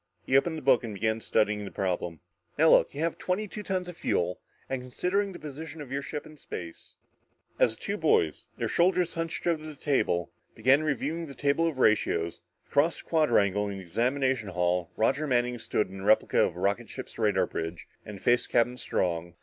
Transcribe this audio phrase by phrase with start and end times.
[0.25, 2.21] He opened the book and began studying the problem.
[2.57, 6.01] "Now look you have twenty two tons of fuel and considering the position of your
[6.01, 6.95] ship in space"
[7.59, 11.77] As the two boys, their shoulders hunched over the table, began reviewing the table of
[11.77, 16.55] ratios, across the quadrangle in the examination hall Roger Manning stood in a replica of
[16.55, 19.35] a rocket ship's radar bridge and faced Captain Strong.